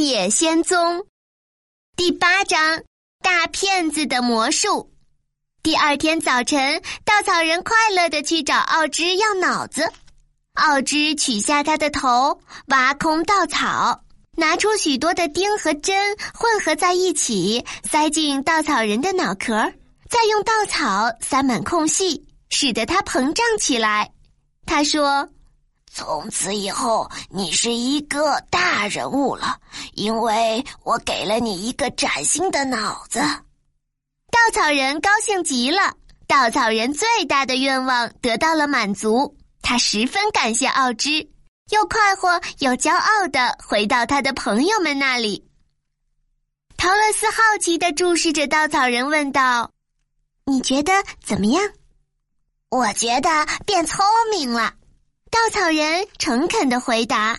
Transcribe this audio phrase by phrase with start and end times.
[0.00, 0.98] 野仙踪》
[1.94, 2.82] 第八章：
[3.22, 4.90] 大骗子的魔术。
[5.62, 9.92] 第二天早晨，稻草人快乐的去找奥芝要脑子。
[10.54, 14.00] 奥芝取下他的头，挖空稻草，
[14.36, 19.54] 拿出许多的钉和针，混合在一起，塞进稻草人的脑壳，
[20.08, 24.10] 再用稻草塞满空隙，使得它膨胀起来。
[24.64, 25.28] 他说。
[25.92, 29.58] 从此以后，你是一个大人物了，
[29.94, 33.18] 因为我给了你一个崭新的脑子。
[33.18, 35.94] 稻草人高兴极了，
[36.28, 41.28] 稻草人最大的愿望得到了满足，他十分感谢奥芝，
[41.70, 45.44] 又快活又骄傲的回到他的朋友们那里。
[46.76, 49.72] 陶乐斯好奇的注视着稻草人，问道
[50.46, 51.62] ：“你觉得怎么样？”
[52.70, 53.28] 我觉得
[53.66, 53.98] 变聪
[54.30, 54.72] 明了。
[55.30, 57.38] 稻草人诚恳的回答：“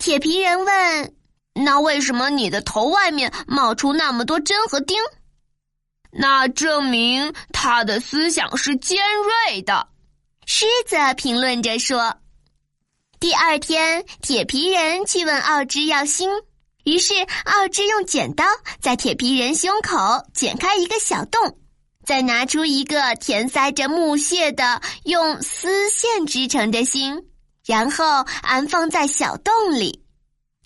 [0.00, 1.14] 铁皮人问，
[1.54, 4.98] 那为什么你的头外面冒出那么多针和钉？
[6.10, 8.98] 那证明他的思想是尖
[9.46, 9.86] 锐的。”
[10.44, 12.16] 狮子评论着说。
[13.20, 16.28] 第二天，铁皮人去问奥芝要心，
[16.84, 17.14] 于是
[17.44, 18.44] 奥芝用剪刀
[18.80, 19.96] 在铁皮人胸口
[20.34, 21.59] 剪开一个小洞。
[22.04, 27.28] 再拿出一个填塞着木屑的用丝线织成的心，
[27.64, 28.04] 然后
[28.42, 30.02] 安放在小洞里，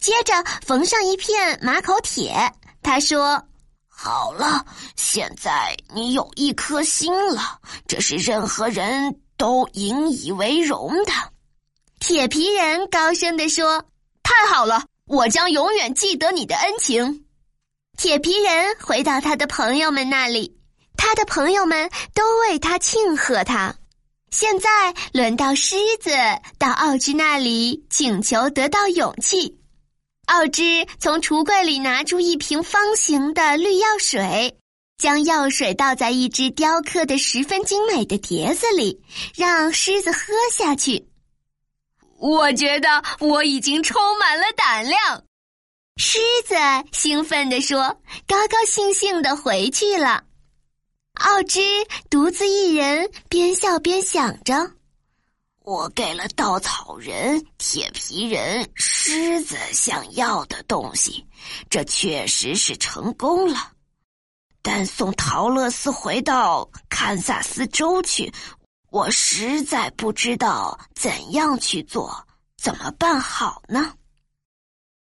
[0.00, 0.32] 接着
[0.64, 2.52] 缝上一片马口铁。
[2.82, 3.42] 他说
[3.88, 4.64] ：“好了，
[4.96, 11.12] 现在你有一颗心了，这是任何人都引以为荣的。”
[12.00, 13.84] 铁皮人高声地说
[14.22, 17.24] ：“太好了，我将永远记得你的恩情。”
[17.96, 20.56] 铁皮人回到他的朋友们那里。
[20.96, 23.74] 他的朋友们都为他庆贺他。
[24.30, 24.68] 现在
[25.12, 26.10] 轮到狮子
[26.58, 29.56] 到奥芝那里请求得到勇气。
[30.26, 34.58] 奥芝从橱柜里拿出一瓶方形的绿药水，
[34.96, 39.00] 将药水倒在一只雕刻的十分精美的碟子里，
[39.36, 40.18] 让狮子喝
[40.50, 41.06] 下去。
[42.18, 45.22] 我觉得我已经充满了胆量，
[45.96, 46.54] 狮子
[46.90, 50.24] 兴奋地说，高高兴兴的回去了。
[51.20, 51.60] 奥芝
[52.10, 54.72] 独自一人，边笑边想着
[55.62, 61.24] ：“我给了稻草人、铁皮人、狮子想要的东西，
[61.70, 63.72] 这确实是成功了。
[64.60, 68.32] 但送陶乐斯回到堪萨斯州去，
[68.90, 72.26] 我实在不知道怎样去做，
[72.60, 73.94] 怎么办好呢？”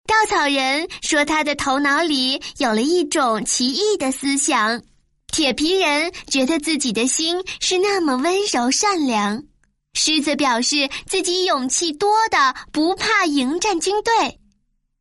[0.07, 4.81] 稻草人说：“他的头脑里有了一种奇异的思想。”
[5.31, 9.43] 铁皮人觉得自己的心是那么温柔善良，
[9.93, 14.39] 狮子表示自己勇气多的不怕迎战军队，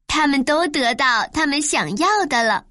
[0.06, 2.64] 他们都得到他们想要的了。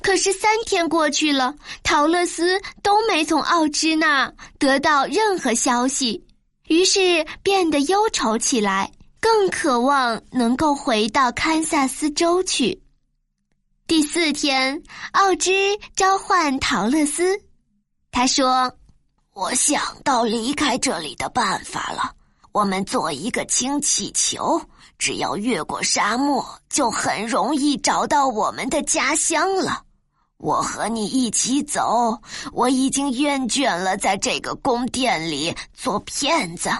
[0.00, 6.24] 可是三天过去了，陶乐斯都没从奥芝那得到任何消息，
[6.66, 8.90] 于是变得忧愁起来，
[9.20, 12.82] 更渴望能够回到堪萨斯州去。
[13.92, 14.82] 第四天，
[15.12, 17.38] 奥芝召唤陶乐斯。
[18.10, 18.74] 他说
[19.34, 22.14] ：“我想到离开这里的办法了。
[22.52, 24.58] 我们做一个氢气球，
[24.96, 29.82] 只要越过沙漠，就很容易找到我们的家乡了。
[30.38, 32.18] 我和你一起走。
[32.54, 36.70] 我已经厌倦了在这个宫殿里做骗子。”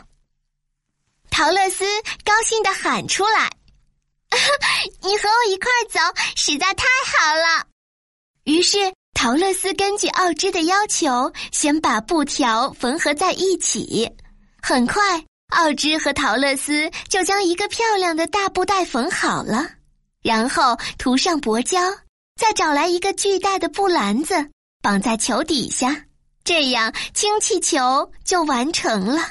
[1.29, 1.85] 陶乐斯
[2.25, 3.53] 高兴的喊出来。
[5.03, 6.01] 你和我一块走，
[6.37, 7.67] 实在太好了。
[8.45, 8.79] 于是
[9.15, 14.11] 陶乐斯根据奥芝的要求，先把布条缝合在一起。
[14.63, 19.67] 很快，奥芝和陶乐斯就将一个漂亮的大布袋缝好了，
[20.23, 21.79] 然后涂上薄胶，
[22.41, 24.51] 再找来一个巨大的布篮子，
[24.83, 26.05] 绑在球底下，
[26.43, 29.23] 这样氢气球就完成了。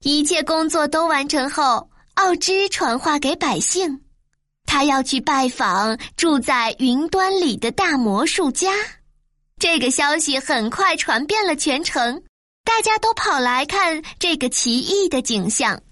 [0.00, 4.01] 一切工作都完成后，奥芝传话给百姓。
[4.72, 8.72] 他要去拜访住在云端里的大魔术家，
[9.58, 12.22] 这个消息很快传遍了全城，
[12.64, 15.82] 大家都跑来看这个奇异的景象。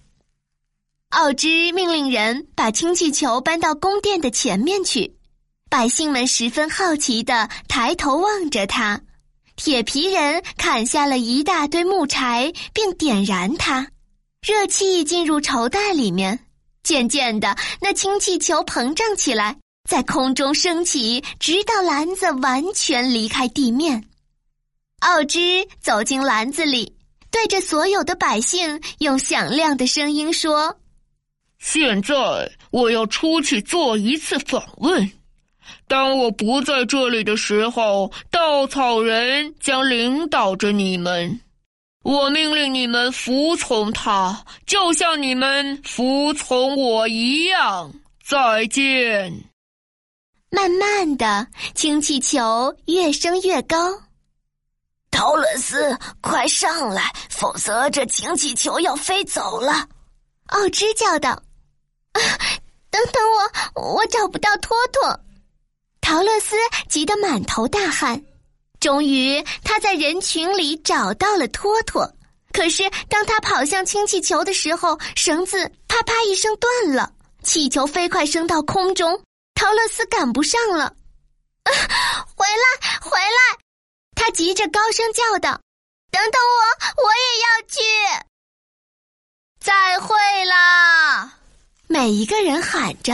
[1.11, 5.15] 奥芝命令人把氢气球搬到宫殿的前面去，
[5.69, 8.99] 百姓们十分好奇的抬头望着他。
[9.56, 13.88] 铁皮人砍下了一大堆木柴，并点燃它，
[14.41, 16.47] 热气进入绸带里面。
[16.90, 19.56] 渐渐的，那氢气球膨胀起来，
[19.88, 24.04] 在空中升起，直到篮子完全离开地面。
[24.98, 26.92] 奥芝走进篮子里，
[27.31, 30.76] 对着所有的百姓用响亮的声音说
[31.62, 35.12] ：“现在我要出去做一次访问。
[35.87, 41.40] 当我不在这里的时候，稻草人将领导着你们。
[42.02, 47.93] 我命令你们服从他，就像你们服从我一样。
[48.26, 49.32] 再见。
[50.50, 53.76] 慢慢的，氢气球越升越高。
[55.11, 59.88] 陶乐斯，快上来，否则这氢气球要飞走了！
[60.47, 61.31] 奥芝叫道
[62.12, 62.20] ：“啊，
[62.91, 63.23] 等等
[63.75, 65.20] 我，我找不到托托。”
[66.00, 66.56] 陶乐斯
[66.88, 68.20] 急得满头大汗。
[68.81, 72.11] 终于，他在人群里找到了托托。
[72.53, 77.12] 可是，当他跑向氢气球的时候，绳子啪啪一声断了，
[77.44, 79.23] 气球飞快升到空中，
[79.55, 80.87] 陶乐斯赶不上了。
[81.62, 81.71] 啊，
[82.35, 83.59] 回来，回来！
[84.17, 85.61] 他急着高声叫道
[86.11, 88.25] ：“等等我，我也要去！”
[89.61, 90.17] 再会
[90.47, 91.38] 啦！
[91.87, 93.12] 每一个人喊着。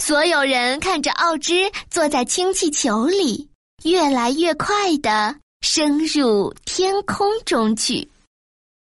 [0.00, 3.48] 所有人看着奥芝坐在氢气球里，
[3.84, 8.08] 越来越快地升入天空中去。